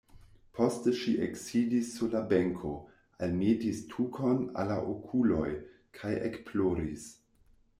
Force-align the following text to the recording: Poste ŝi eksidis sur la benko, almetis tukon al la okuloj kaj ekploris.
Poste 0.59 0.91
ŝi 0.99 1.11
eksidis 1.25 1.91
sur 1.97 2.09
la 2.15 2.21
benko, 2.31 2.71
almetis 3.27 3.83
tukon 3.93 4.41
al 4.63 4.73
la 4.75 4.79
okuloj 4.95 5.53
kaj 6.01 6.19
ekploris. 6.31 7.07